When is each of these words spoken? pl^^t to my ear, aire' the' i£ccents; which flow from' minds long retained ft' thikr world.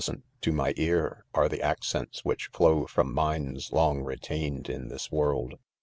pl^^t 0.01 0.23
to 0.41 0.51
my 0.51 0.73
ear, 0.77 1.25
aire' 1.37 1.47
the' 1.47 1.59
i£ccents; 1.59 2.21
which 2.23 2.47
flow 2.47 2.87
from' 2.87 3.13
minds 3.13 3.71
long 3.71 4.01
retained 4.01 4.65
ft' 4.65 4.71
thikr 4.89 5.11
world. 5.11 5.59